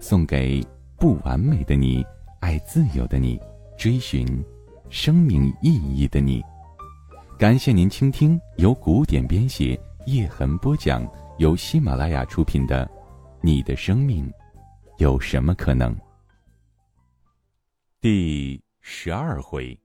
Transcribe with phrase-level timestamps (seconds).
[0.00, 2.04] 送给不完美的你，
[2.40, 3.38] 爱自由的你，
[3.76, 4.26] 追寻
[4.88, 6.42] 生命意义的你。
[7.38, 11.06] 感谢您倾听由古典编写、叶痕播讲、
[11.38, 12.86] 由喜马拉雅出品的
[13.42, 14.30] 《你的生命
[14.96, 15.94] 有什么可能》
[18.00, 19.78] 第十二回。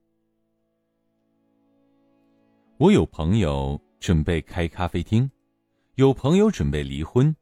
[2.78, 5.30] 我有朋友准备开咖啡厅，
[5.96, 7.34] 有朋友准备离婚，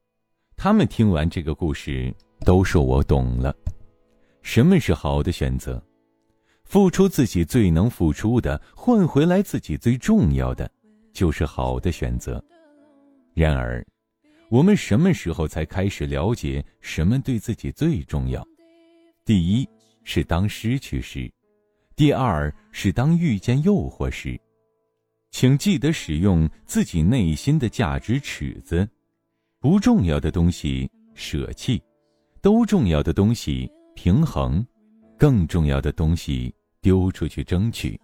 [0.55, 2.13] 他们听完这个故事
[2.43, 3.55] 都说我懂了。
[4.41, 5.81] 什么是好的选择？
[6.65, 10.69] 付出自己最能付出的，换回来自己最重要的，
[11.11, 12.43] 就是好的选择。
[13.33, 13.85] 然而，
[14.49, 18.45] 我们什么时候才开始了解什么对自己最重要？
[19.25, 19.67] 第一
[20.03, 21.31] 是当失去时，
[21.95, 24.39] 第二是当遇见诱惑时。
[25.31, 28.87] 请记得使用自己内心的价值尺子，
[29.59, 31.81] 不重要的东西舍弃，
[32.43, 34.63] 都重要的东西平衡，
[35.17, 36.53] 更重要的东西。
[36.81, 37.97] 丢出去争取，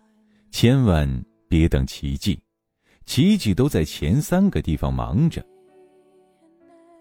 [0.52, 1.06] 千万
[1.50, 2.42] 别等奇迹，
[3.06, 5.46] 奇迹都在前三个地方忙着。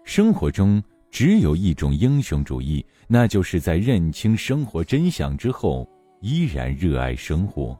[0.03, 7.79] 生活中只有一种英雄主义，那就是在认清生活真相之后，依然热爱生活。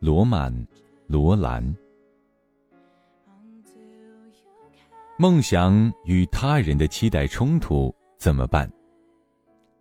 [0.00, 0.52] 罗曼·
[1.06, 1.64] 罗兰。
[5.16, 8.70] 梦想与他人的期待冲突怎么办？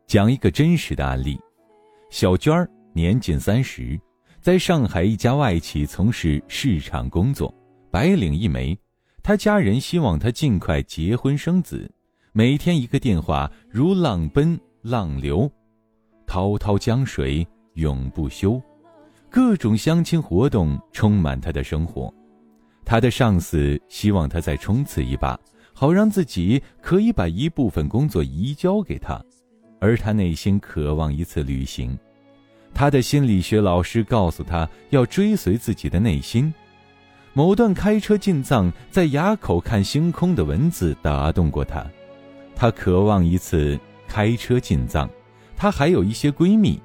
[0.08, 1.39] 讲一个真实的案例，
[2.09, 2.67] 小娟儿。
[2.92, 4.02] 年近三十，
[4.39, 7.53] 在上海一家外企从事市场工作，
[7.91, 8.75] 白领一枚。
[9.22, 11.88] 他家人希望他尽快结婚生子，
[12.31, 15.47] 每天一个电话如浪奔浪流，
[16.25, 18.59] 滔滔江水永不休，
[19.30, 22.12] 各种相亲活动充满他的生活。
[22.84, 25.40] 他的上司希望他再冲刺一把，
[25.81, 29.19] 好让自己可以把一部分工作移交给他，
[29.80, 31.97] 而他内心渴望一次旅行。
[32.72, 36.53] 他的心理学老师告诉他要追随自己的内心。
[37.34, 41.84] 某段开车进藏，在垭口看星空的文字打动过他，
[42.56, 45.09] 他渴望一次开车进藏。
[45.58, 46.80] 他还有一些闺蜜，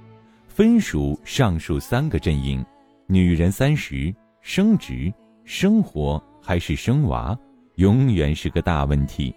[0.49, 2.65] 分属上述三个阵营：
[3.07, 5.13] 女人三十，升职、
[5.45, 7.39] 生活还是生娃，
[7.77, 9.35] 永远是个大问题。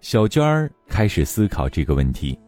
[0.00, 2.38] 小娟儿开始思考这个问题。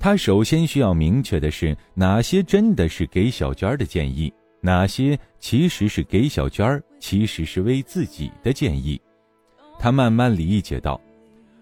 [0.00, 9.00] 她首先需要明确的是，哪些真的是给小娟儿的建议，哪些其实是给小娟儿，其实是为自己的建议。
[9.78, 11.00] 他慢慢理解到，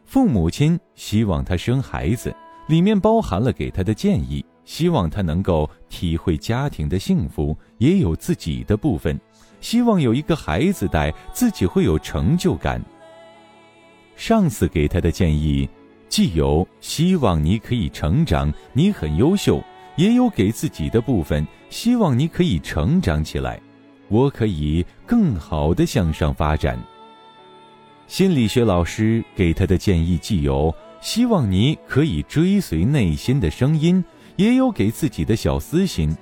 [0.04, 2.34] 父母亲希望他生孩子，
[2.66, 9.20] 里面包含了给他的建议，希望他能够体会家庭的幸福，也有自己的部分，
[9.60, 12.82] 希望有一个孩子带自己会有成就感。
[14.16, 15.68] 上司给他的建议。
[16.08, 19.62] 既有希望你可以成长，你很优秀，
[19.96, 23.60] 也有给自己的部分，希望你可以成长起来，
[24.08, 26.82] 我可以更好的向上发展。
[28.06, 34.02] 心理学老师给他的建议既有希望你可以追随内心的声音，
[34.36, 36.16] 也有给自己的小私心。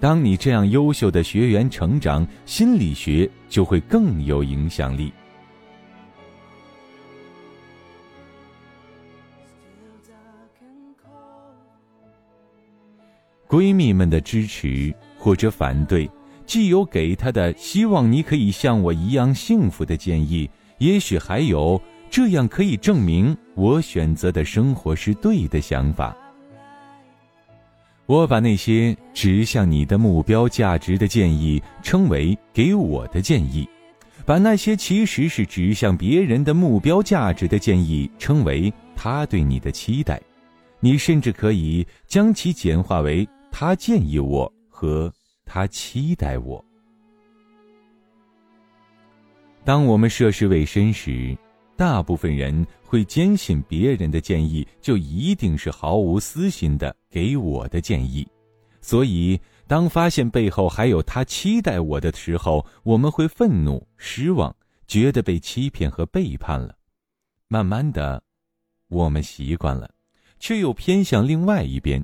[0.00, 5.12] 当你这样优秀的学员成长，心理学就会更有影响力。
[13.46, 16.08] 闺蜜们的支持或者反对，
[16.46, 21.78] 既有给她的希望你可以像我一样幸福的建议，也许还有
[22.08, 26.16] 这样可以证明我选择的生活是对的想法。
[28.10, 33.68] 我把那些指向你的目标价值的建议称为给我的建议，
[34.26, 40.20] 把那些其实是指向别人的目标价值的建议称为他对你的期待。
[40.80, 43.24] 你甚至可以将其简化为。
[43.52, 45.12] 他建议我和
[45.44, 46.64] 他期待我。
[49.64, 51.36] 当我们涉世未深时，
[51.76, 58.26] 大部分人会坚信别人的建议就一定是毫无私心的给我的建议，
[58.80, 64.54] 所以当发现背后还有他期待我的时候，我们会愤怒、失望，
[64.86, 66.74] 觉得被欺骗和背叛了。
[67.48, 68.22] 慢慢的，
[68.88, 69.90] 我们习惯了，
[70.38, 72.02] 却又偏向另外一边。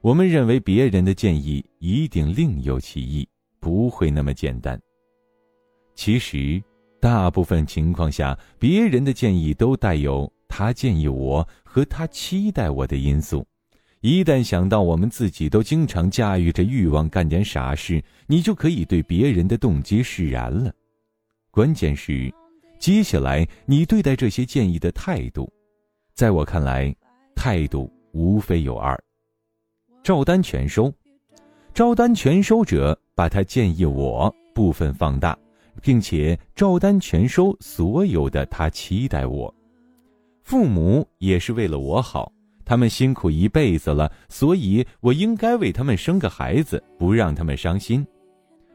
[0.00, 3.28] 我们认为别人的建议一定另有其意，
[3.60, 4.80] 不会那么简单。
[5.94, 6.60] 其实，
[6.98, 13.46] 大部分情况下，别人的建议都带有他建议我和他期待我的因素。
[14.00, 20.72] 一旦想到我们自己都经常驾驭着欲望干点傻事，你就可以对别人的动机释然了。
[21.50, 22.32] 关键是，
[22.78, 25.52] 接下来你对待这些建议的态度，
[26.14, 26.94] 在我看来，
[27.36, 28.98] 态度无非有二：
[30.02, 30.90] 照单全收。
[31.74, 35.38] 照单全收者把他建议我部分放大，
[35.82, 39.54] 并且照单全收所有的他期待我。
[40.42, 42.32] 父母也是为了我好。
[42.70, 48.06] 他们辛苦一辈子了，所以我应该为他们生个孩子，不让他们伤心。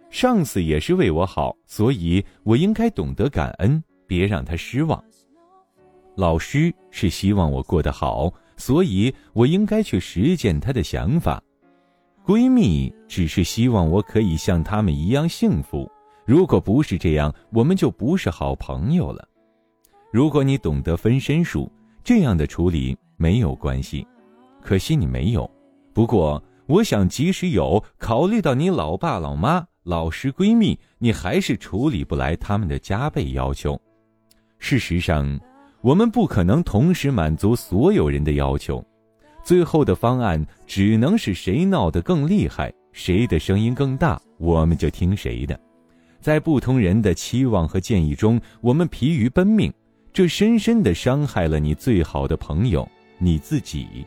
[0.10, 5.02] 上司也是为我好，所以我应该懂得感恩，别让他失望。
[6.18, 11.42] 老师是希望我过得好，所以我应该去实践他的想法。
[12.26, 15.90] 闺蜜只是希望我可以像他们一样幸福，
[16.26, 19.26] 如果不是这样，我们就不是好朋友了。
[20.12, 21.72] 如果你懂得分身术，
[22.06, 22.98] 这样的处理。
[23.18, 24.06] 没有关系，
[24.62, 25.50] 可惜你没有。
[25.94, 33.80] 不过，我想，即使有，考虑到你老爸、老妈、老师、闺蜜，你还是处理不来他们的加倍要求。
[34.60, 35.40] 事实上，
[35.80, 38.86] 我们不可能同时满足所有人的要求，
[39.46, 45.58] 最后的方案只能是谁闹得更厉害，谁的声音更大，我们就听谁的。
[46.20, 49.72] 在不同人的期望和建议中，我们疲于奔命，
[50.16, 52.88] 这深深的伤害了你最好的朋友。
[53.18, 54.06] 你自己，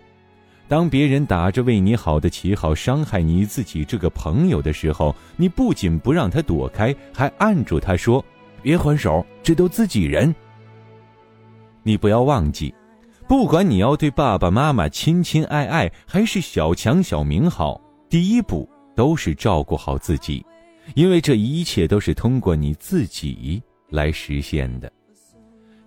[0.67, 8.25] 当别人打着为你好的旗号伤害你自己这个朋友的时候，你不仅不让他躲开，还按住他说
[8.63, 10.35] ：“别还手，这都自己人。”
[11.85, 12.75] 你不要忘记，
[13.29, 17.79] 不管你要对爸爸妈妈亲亲爱爱，还是小强小明好，
[18.09, 18.67] 第一步
[18.97, 20.43] 都是照顾好自己，
[20.95, 24.91] 因为这一切都是通过你自己来实现的。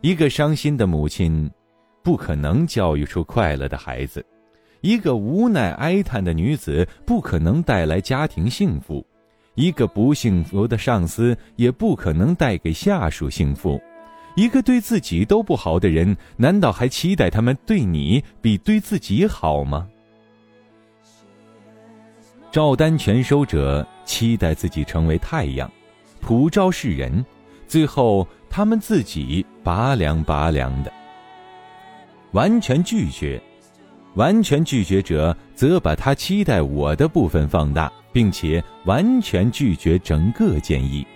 [0.02, 1.50] 一个伤心的母亲。
[2.04, 4.26] 不可能教育出快乐的孩子，
[4.82, 9.06] 一个无奈哀叹的女子不可能带来家庭幸福，
[9.54, 13.80] 一个不幸福的上司也不可能带给下属幸福，
[14.36, 19.88] 一个对自己都不好的人，难道还期待他们对你比对自己好吗？
[22.52, 25.72] 照单全收者期待自己成为太阳，
[26.20, 27.24] 普照世人，
[27.68, 30.92] 最后他们自己拔凉拔凉的。
[32.34, 33.42] 完全拒绝，
[34.16, 41.08] 完全拒绝者则把他期待我的部分放大，并且完全拒绝整个建议。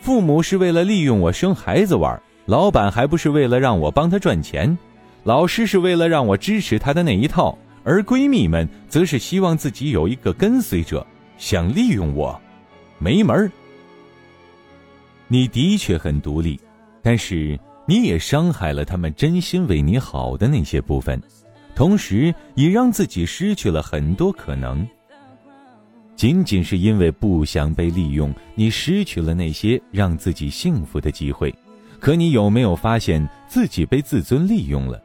[0.00, 4.76] 父母是为了利用我生孩子玩，老板还不是为了让我帮他赚钱，
[5.24, 11.04] 老师是为了让我支持他的那一套，而闺蜜们则是希望自己有一个跟随者，
[11.38, 12.40] 想利用我，
[12.98, 13.50] 没门儿。
[15.28, 16.60] 你的确很独立，
[17.02, 17.58] 但是。
[17.88, 21.22] 你也伤害了他们真心为你好的那些部分，
[21.72, 24.84] 同时也让自己失去了很多可能。
[26.16, 31.54] 仅仅是因为不想被利用，你失去了那些让自己幸福的机会。
[32.00, 35.00] 可你有没有发现自己被自尊利用了？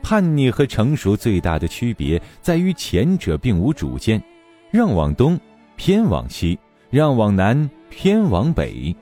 [0.00, 4.22] 叛逆和成熟最大的区别在于前者并无主见，
[4.70, 5.36] 让往东
[5.74, 6.56] 偏往西，
[6.90, 8.94] 让往南偏往北。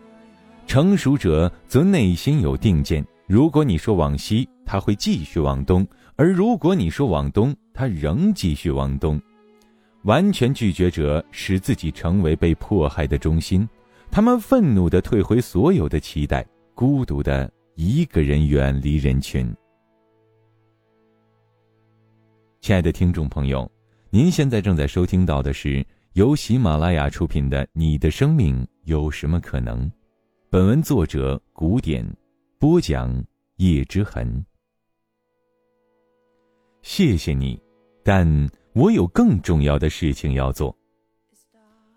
[0.66, 5.84] 成熟者则内心有定见，如果你说往西，他会继续往东；
[6.16, 9.20] 而如果你说往东，他仍继续往东。
[10.04, 13.68] 完全拒绝者使自己成为被迫害的中心，
[14.10, 19.54] 他们愤怒地退回所有的期待，孤独的一个人远离人群。
[22.60, 23.70] 亲爱的听众朋友，
[24.10, 29.86] 您现在正在收听到的是由喜马拉雅出品的《你的生命有什么可能》。
[30.52, 32.06] 本文作者：古典，
[32.58, 33.24] 播讲：
[33.56, 34.44] 叶之痕。
[36.82, 37.58] 谢谢你，
[38.04, 38.28] 但
[38.74, 40.76] 我有更重要的事情要做。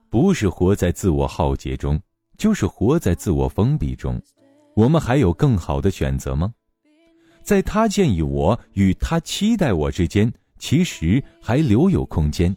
[0.09, 2.01] 不是活在自我浩劫中，
[2.37, 4.17] 就是活在自我封闭中。
[4.73, 6.53] 我们还有更好的选择吗？
[7.43, 12.55] 在他建议我与他期待我之间，其实还留有空间，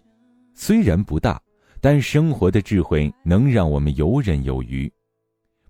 [0.54, 1.42] 虽然不大，
[1.80, 4.88] 但生活的智慧能让我们游刃有余。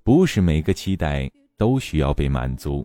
[0.09, 2.83] 不是每个期待都需要被满足，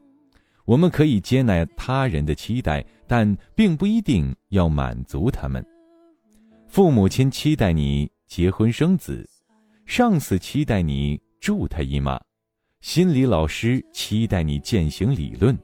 [0.65, 5.65] 我们可以接纳他人的期待，但并不一定要满足他们。
[6.67, 9.25] 父母亲期待你结婚生子，
[9.85, 12.19] 上司期待你助他一马，
[12.81, 15.57] 心理老师期待你践行理论，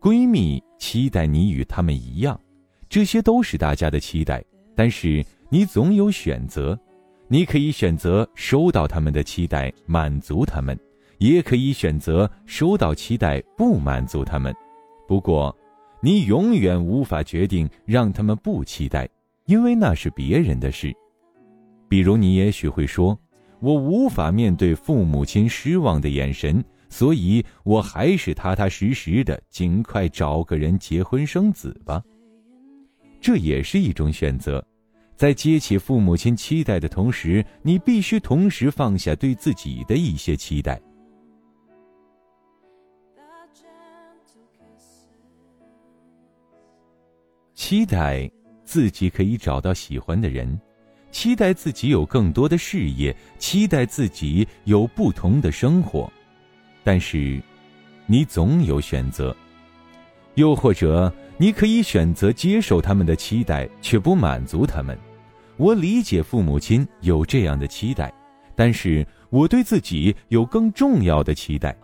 [0.00, 2.36] 闺蜜期待你与她们一样，
[2.88, 4.44] 这些都是大家的期待。
[4.74, 6.76] 但是你总有选择，
[7.28, 10.76] 你可以选择收到他们的期待，满足他们；
[11.18, 14.54] 也可以选择收到期待，不满足他们。
[15.06, 15.56] 不过，
[16.00, 19.08] 你永远无法决定让他们不期待，
[19.46, 20.94] 因为那是别人的事。
[21.88, 23.18] 比如，你也许会说
[23.60, 32.02] ：“我无法面对父母亲失望的眼神，所以我还是踏踏实实的尽快找个人结婚生子吧。”
[33.20, 34.62] 这也是一种选择，
[35.16, 40.80] 在接起父母亲期待的同时，你必须同时放下对自己的一些期待。
[47.66, 48.30] 期待
[48.62, 50.60] 自己可以找到喜欢的人，
[51.10, 56.12] 期待自己有更多的事业，期待自己有不同的生活，
[56.82, 57.42] 但是，
[58.04, 59.34] 你总有选择，
[60.34, 61.10] 又或者。
[61.38, 64.96] 你可以选择接受他们的期待，却不满足他们。
[65.56, 68.12] 我理解父母亲有这样的期待，
[68.54, 71.74] 但是我对自己有更重要的期待。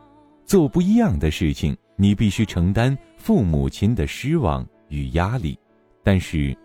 [0.45, 5.59] 做不一样的事情，你必须承担父母亲的失望与压力，
[6.03, 6.57] 但是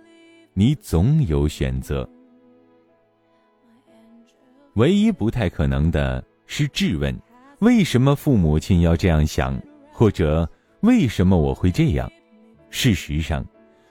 [0.53, 2.07] 你总有选择。
[4.75, 7.17] 唯一不太可能的是质问：
[7.59, 9.59] 为什么父母亲要这样想，
[9.91, 10.49] 或者
[10.81, 12.11] 为什么我会这样？
[12.69, 13.45] 事实上，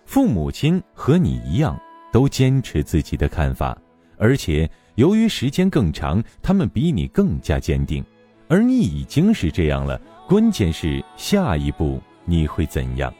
[0.04, 1.80] 父母亲和你一样，
[2.12, 3.76] 都坚持自己的看法，
[4.18, 8.04] 而且由于时间更长，他们比你更加坚定。
[8.46, 9.98] 而你已经是这样了，
[10.28, 13.12] 关键是下一步你会怎样？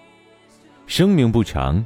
[0.87, 1.83] 生命不长，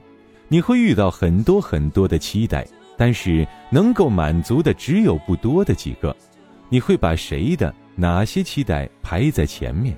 [0.48, 6.14] 你会遇到很多很多的期待，但是能够满足的只有不多的几个。
[6.70, 9.96] 你会把谁的哪些期待排在前面？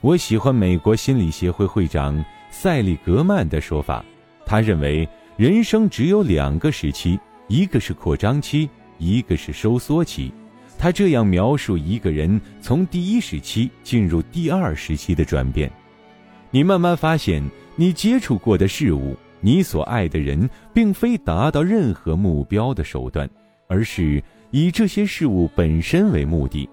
[0.00, 2.24] 我喜欢美国心理协会会长。
[2.50, 4.02] 塞利格曼的说法，
[4.46, 10.32] 他认为人生只有两个时期，一个是扩张期，一个是收缩期。
[10.78, 15.70] 他这样描述一个人从第一时期进入第二时期的转变：
[16.50, 17.42] 你慢慢发现，
[17.76, 23.28] 你接触过的事物，你所爱的人，并非达到任何目标的手段，
[23.66, 26.68] 而是以这些事物本身为目的。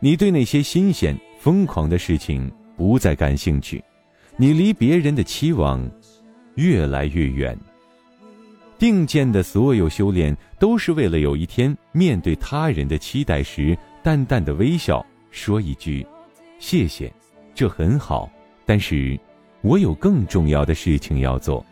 [0.00, 3.82] 你对那些新鲜、疯狂的事情不再感兴趣。
[4.36, 5.88] 你离别人的期望
[6.54, 7.58] 越来越远。
[8.78, 16.06] 定见的所有修炼，都是为了有一天面对他人的期待时，淡淡的微笑，说一句
[16.58, 17.12] ：“谢谢，
[17.54, 18.30] 这很好。”
[18.64, 19.20] 但是，
[19.60, 21.62] 我有更重要的事情要做。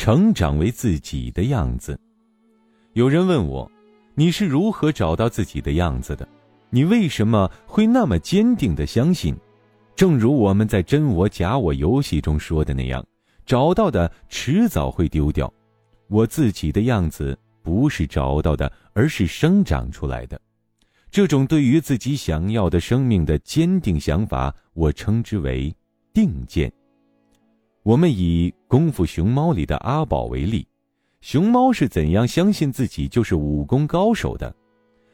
[0.00, 2.00] 成长为自己的样子。
[2.94, 3.70] 有人问我
[4.16, 6.26] ：“你是如何找到自己的样子的？”
[6.72, 9.36] 你为什么会那么坚定的相信？
[9.94, 13.06] 正如我们在真我假我游戏中说的那样，
[13.44, 15.52] 找到的迟早会丢掉。
[16.08, 20.40] 我自己的样子不是找到的，而是生长出来的。
[21.10, 25.70] 这种对于自己想要的生命的坚定想法，我称之为
[26.14, 26.72] 定见。
[27.82, 30.66] 我们以《功夫熊猫》里的阿宝为例，
[31.22, 34.54] 熊猫是怎样相信自己就是武功高手的？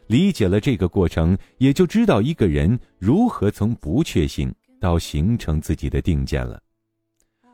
[0.09, 6.61] 理解了这个过程，也就知道一个人如何从不确信到形成自己的定见了。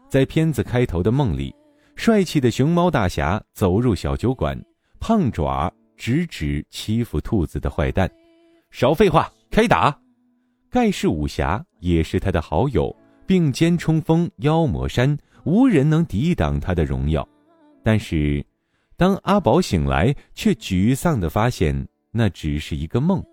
[0.09, 1.55] 在片子开头的梦里，
[1.95, 4.59] 帅气的熊猫大侠走入小酒馆，
[4.99, 8.11] 胖爪直指欺负兔子的坏蛋
[8.73, 9.95] ：“少废话，开打！”
[10.71, 12.95] 盖世武侠也是他的好友，
[13.33, 17.27] 并肩冲锋妖魔山，无人能抵挡他的荣耀。
[17.83, 18.45] 但是，
[18.95, 21.89] 当阿宝醒来，却沮丧地发现。
[22.11, 23.25] 那只是一个梦，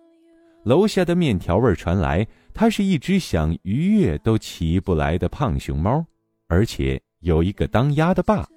[0.64, 2.26] 楼下的面条味传来。
[2.54, 6.06] 它是一只想愉悦都起不来的胖熊猫，
[6.48, 8.48] 而且有一个当鸭的爸。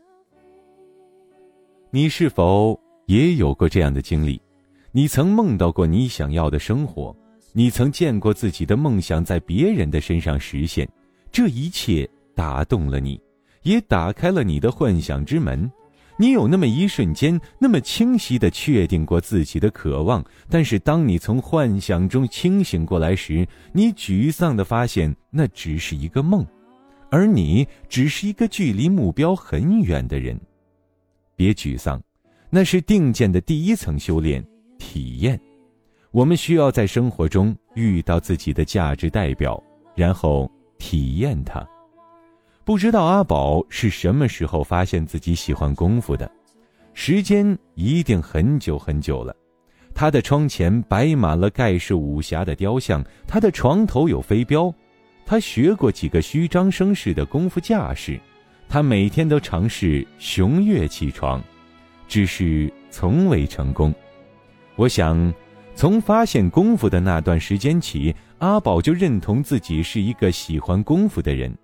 [1.90, 4.40] 你是否也有过这样的经历？
[4.92, 7.12] 你曾梦到过你想要的生活，
[7.52, 10.88] 你曾见过自己的梦想在别人的身上实现，
[11.32, 13.20] 这一切打动了你，
[13.62, 15.70] 也打开了你的幻想之门。
[16.18, 26.46] 你有那么一瞬间，那么清晰的确定过自己的渴望，但是当你从幻想中清醒过来时，你沮丧的发现那只是一个梦，
[27.10, 30.38] 而你只是一个距离目标很远的人。
[31.34, 32.00] 别沮丧，
[32.50, 34.46] 那是定见的第一层修炼——
[34.78, 35.40] 体验。
[36.10, 39.60] 我们需要在生活中遇到自己的价值代表，
[39.96, 40.48] 然后
[40.82, 41.64] 体验它。
[42.64, 46.28] 不知道阿宝是什么时候发现自己喜欢功夫的，
[46.92, 49.32] 时间一定很久很久了。
[49.94, 54.74] 他的窗前摆满了盖世武侠的雕像，他的床头有飞镖，
[55.24, 58.18] 他学过几个虚张声势的功夫架势，
[58.68, 61.40] 他每天都尝试雄跃起床，
[62.08, 63.94] 只是从未成功。
[64.74, 65.32] 我想，
[65.76, 71.56] 从发现功夫的那段时间起，阿宝就认同自己是一个喜欢功夫的人。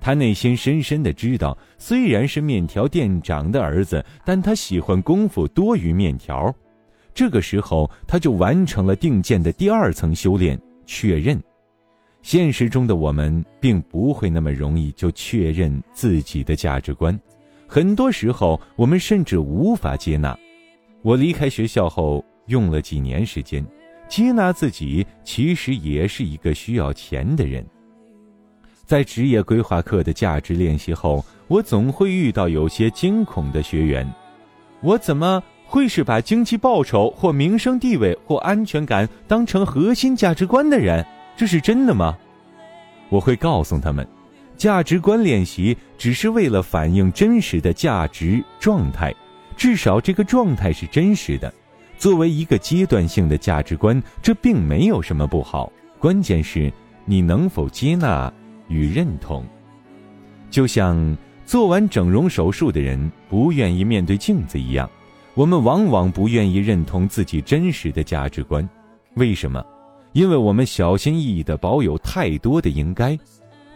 [0.00, 6.54] 他内心深深的知道，虽然是面条店长的儿子，但他喜欢功夫多于面条。
[7.12, 10.56] 这个时候，他就完成了定见的第二层修炼——
[10.86, 11.36] 确认。
[12.22, 17.18] 现实中的我们并不会那么容易就确认自己的价值观，
[17.66, 20.38] 很多时候我们甚至无法接纳。
[21.02, 22.24] 我离开学校后。
[22.46, 23.64] 用了几年时间，
[24.10, 27.64] 接纳自己其实也是一个需要钱的人。
[28.84, 34.06] 在职业规划课的价值练习后，我总会遇到有些惊恐的学员：
[34.80, 41.06] 我怎么会是把经济报酬或名声地位或安全感当成核心价值观的人？
[41.36, 42.18] 这是真的吗？
[43.08, 44.04] 我会告诉他们，
[44.56, 49.14] 价值观练习只是为了反映真实的价值状态，
[49.56, 51.54] 至少这个状态是真实的。
[52.00, 55.70] 作为一个阶段性的价值观，这并没有什么不好。
[55.98, 56.72] 关键是
[57.04, 58.32] 你能否接纳
[58.68, 59.44] 与认同。
[60.48, 61.14] 就像
[61.44, 64.88] 做完整容手术的人不愿意面对镜子一样，
[65.34, 68.66] 我们往往不愿意认同自己真实的价值观。
[69.16, 69.62] 为什么？
[70.14, 73.14] 因为我们小心翼翼地保有太多的应该：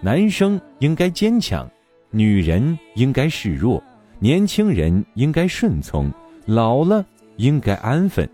[0.00, 1.70] 男生应该坚强，
[2.10, 3.82] 女人应该示弱，
[4.18, 6.10] 年轻人应该顺从，
[6.46, 7.04] 老了。
[7.36, 8.28] 应该安分，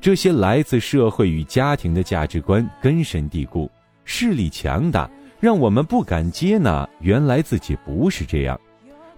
[0.00, 3.70] 这些来自社会与家庭的价值观根深蒂固，
[4.04, 5.10] 势力强大，
[5.40, 8.58] 让我们不敢接纳原来自己不是这样。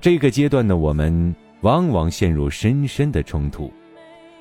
[0.00, 3.72] 这个阶段的我们往往陷入深深的冲突，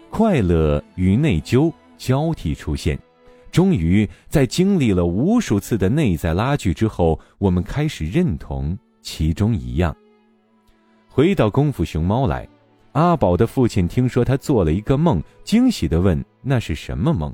[0.09, 2.97] 快乐与内疚交替出现。
[3.51, 9.95] 终于在经历了无数次的内在拉锯之后，我们开始认同其中一样。
[11.07, 12.47] 回到功夫熊猫来。
[12.97, 17.31] 阿宝的父亲听说他做了一个梦，惊喜地问：“那是什么梦？”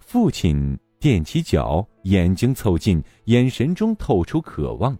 [0.00, 4.98] 父亲踮起脚，眼睛凑近，眼神中透出渴望。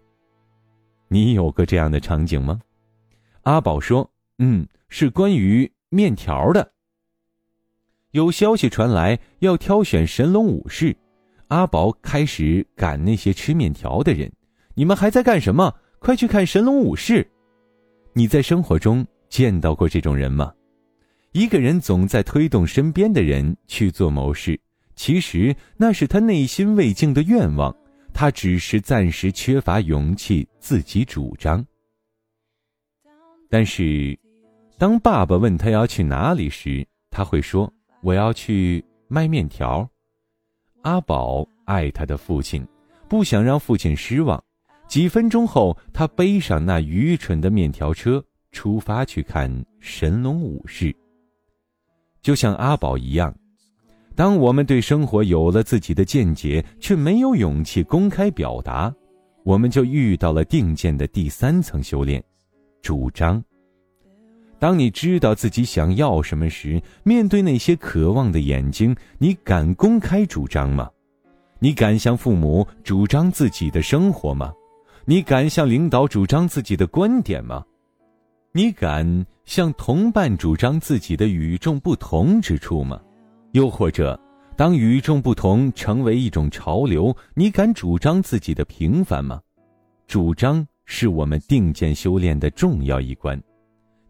[1.09, 2.61] 你有过这样的场景吗？
[3.43, 4.09] 阿宝说
[4.39, 6.71] ：“嗯，是关于面条的。
[8.13, 10.97] 有消息传来，要挑选神龙武士。
[11.49, 14.33] 阿宝开始赶那些吃面条的人。
[14.77, 15.75] 你们还在干什么？
[15.99, 17.29] 快去看神龙武士！
[18.13, 19.05] 你在生活中。
[19.29, 20.53] 见到过这种人吗？
[21.33, 24.59] 一个人总在推动身边的人去做某事，
[24.97, 27.75] 其实那是他内心未尽的愿望，
[28.13, 31.65] 他只是暂时缺乏勇气自己主张。
[33.51, 34.19] 但是，
[34.79, 39.89] 当爸爸问他要去哪里时，他会说：“我要去卖面条。”
[40.83, 42.67] 阿宝爱他的父亲，
[43.09, 44.43] 不想让父亲失望。
[44.87, 48.25] 几分钟后，他背上那愚蠢的面条车。
[48.53, 50.95] 出发去看神龙武士。
[52.21, 53.35] 就像阿宝一样，
[54.15, 58.93] 当我们对生活有了自己的见解，却没有勇气公开表达，
[59.45, 62.23] 我们就遇到了定见的第三层修炼——
[62.83, 63.43] 主张。
[64.59, 70.91] 当你知道自己想要什么时，面对那些渴望的眼睛，你敢公开主张吗？
[71.61, 74.53] 你敢向父母主张自己的生活吗？
[75.05, 77.65] 你敢向领导主张自己的观点吗？
[78.59, 83.01] 你敢向同伴主张自己的与众不同之处吗？
[83.53, 84.21] 又或者，
[84.57, 89.41] 当与众不同成为一种潮流，你敢主张自己的平凡吗？
[90.09, 93.41] 主张是我们定见修炼的重要一关，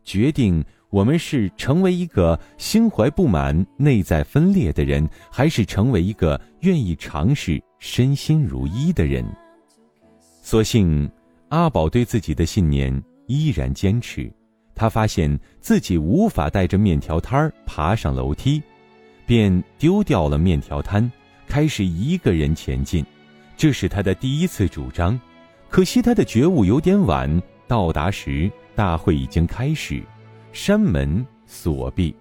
[0.03, 9.23] 决定我们是成为一个心怀不满、内在分裂的人，还是成为一个愿意尝试、身心如一的人。
[10.41, 11.07] 所幸，
[11.51, 12.91] 阿宝对自己的信念
[13.27, 14.33] 依然坚持。
[14.79, 18.63] 他发现自己无法带着面条摊儿爬上楼梯，
[19.27, 21.11] 便丢掉了面条摊，
[21.49, 23.05] 开始一个人前进。
[23.57, 25.21] 这是他的第一次主张，
[25.69, 27.43] 可惜他的觉悟有点晚。
[27.67, 30.01] 到达时，大会已经开始，
[30.53, 32.15] 山门锁闭。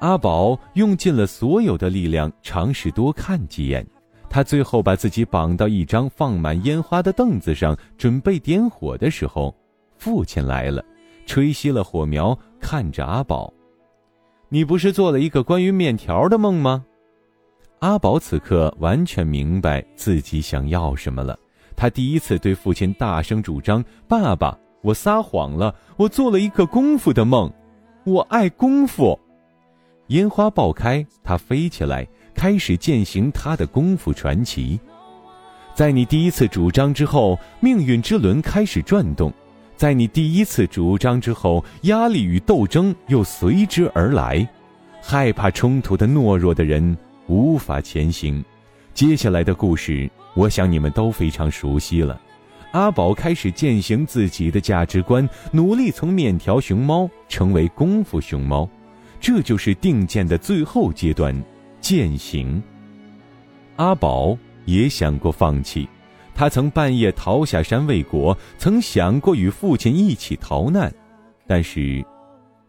[0.00, 3.86] 阿宝用尽了所有的力量，尝试多看几眼。
[4.28, 9.54] 他最后把自己绑到一张放满烟花的凳子上，准备点火的时候，
[9.96, 10.84] 父亲来了。
[11.28, 13.52] 吹熄了火苗，看着阿宝
[14.48, 16.86] ：“你不是做了一个关于面条的梦吗？”
[17.80, 21.38] 阿宝此刻完全明白自己想要什么了。
[21.76, 27.52] 他第一次对父亲大声主张：“爸爸，我撒谎了，我做了一个功夫的梦，
[28.04, 29.16] 我爱功夫。”
[30.08, 34.80] 烟花爆开，他飞起来，开始践行他的功夫传奇。
[35.74, 39.30] 在你第一次主张之后，命运之轮开始转动；
[39.78, 44.46] 在你第一次主张之后，压力与斗争又随之而来。
[45.00, 48.44] 害怕冲突的懦弱的人无法前行。
[48.92, 52.20] 接下来的故事，我想你们都非常熟悉了。
[52.72, 58.68] 阿宝开始践行自己的价值观，努力从面条熊猫成为功夫熊猫。
[59.20, 61.32] 这就是定见的最后阶段，
[61.80, 62.60] 践行。
[63.76, 65.88] 阿宝也想过放弃，
[66.38, 70.94] 他曾半夜逃下山为国，曾想过与父亲一起逃难，
[71.48, 72.00] 但是，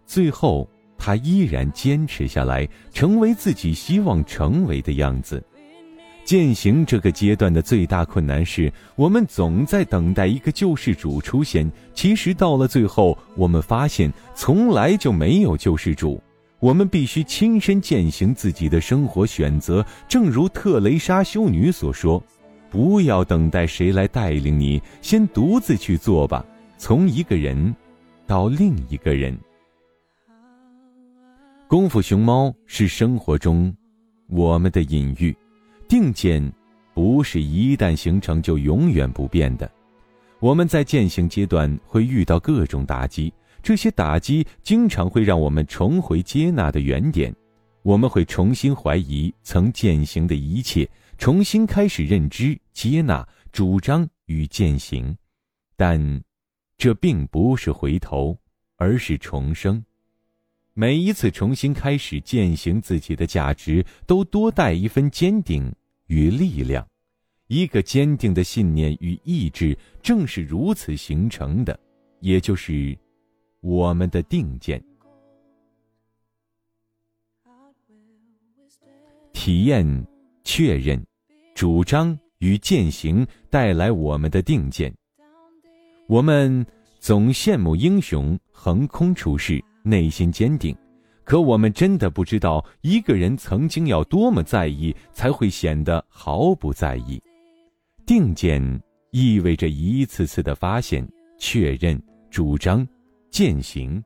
[0.08, 5.46] 最后他依然坚持下来，成为自己希望成为的样子。
[6.24, 16.20] 践行这个阶段的最大困难是我们总在等待一个救世主出现，其实到了最后，我们发现从来就没有救世主。
[16.60, 22.22] 我们必须亲身践行自己的生活选择，正如特蕾莎修女所说
[22.70, 26.46] ：“不要等待谁来带领你，先独自去做吧。”
[26.78, 27.76] 从一个人
[28.26, 29.38] 到另一个人。
[31.68, 33.76] 功夫熊猫是生活中
[34.28, 35.36] 我们的隐喻，
[35.88, 36.42] 定见
[36.94, 39.70] 不是一旦形成就永远不变的。
[40.40, 43.32] 我们在践行阶段会遇到各种打击。
[43.62, 47.36] 这些打击经常会让我们重回接纳的原点，
[47.84, 55.16] 我们会重新怀疑曾践行的一切，重新开始认知、接纳、主张与践行。
[55.76, 56.24] 但，
[56.78, 58.36] 这并不是回头，
[58.78, 59.84] 而是重生。
[60.74, 65.72] 每一次重新开始践行自己的价值，都多带一分坚定
[66.08, 66.88] 与力量。
[67.48, 71.78] 一个坚定的信念与意志，正是如此形成的，
[72.22, 72.98] 也就是。
[73.62, 74.82] 我们的定见、
[79.34, 80.08] 体验、
[80.46, 81.06] 确认、
[81.60, 84.90] 主张与践行带来我们的定见。
[86.08, 86.66] 我们
[87.00, 90.74] 总羡慕英雄横空出世，内心坚定，
[91.26, 97.22] 可我们真的不知道，一个人曾经要多么在意，才会显得毫不在意。
[98.06, 98.64] 定见
[99.12, 101.06] 意味着一次次的发现、
[101.38, 102.88] 确认、主张。
[103.30, 104.02] 践行，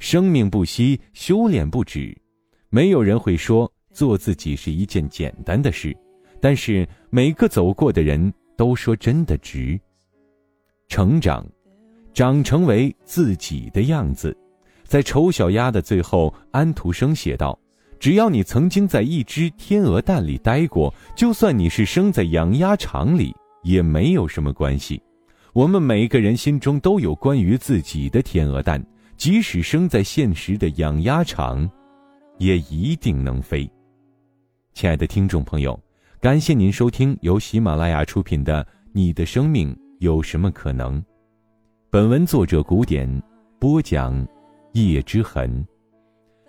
[0.00, 2.20] 生命不息，修炼不止。
[2.68, 5.96] 没有人会说做自己是一件简单的事，
[6.40, 9.78] 但是每个走过的人都说真的值。
[10.88, 11.46] 成长，
[12.14, 14.36] 长成为自己的样子。
[14.84, 17.58] 在《丑小鸭》的最后，安徒生写道
[17.98, 25.02] ：“只要你曾经在一只天鹅蛋里待过，就算你是生在养鸭场里，也没有什么关系。”
[25.52, 28.84] 我们每个人心中都有关于自己的天鹅蛋，
[29.16, 31.66] 即使生在现实的养鸭场，
[32.36, 33.68] 也一定能飞。
[34.74, 35.80] 亲爱的听众朋友，
[36.18, 40.98] 感谢您收听由喜马拉雅出品的《你的生命有什么可能》。
[41.90, 43.06] 本文作者古典
[43.58, 44.26] 播讲，
[44.72, 45.64] 叶之痕。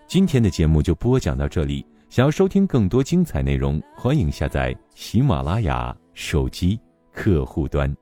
[0.07, 1.85] 今天的节目就播讲到这里。
[2.09, 6.79] 想要收听更多精彩内容，欢迎下载喜马拉雅手机
[7.11, 7.93] 客户端。